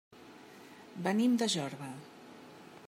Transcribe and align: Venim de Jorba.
Venim 1.09 1.37
de 1.43 1.51
Jorba. 1.57 1.93